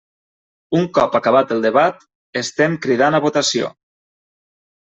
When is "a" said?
3.19-3.23